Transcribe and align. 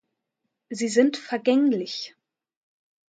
Sie 0.71 0.87
sind 0.87 1.15
vergänglich. 1.15 2.15